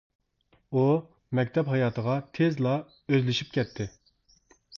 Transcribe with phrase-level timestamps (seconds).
[0.77, 0.85] ئۇ،
[1.39, 2.75] مەكتەپ ھاياتىغا تېزلا
[3.13, 3.89] ئۆزلىشىپ كەتتى.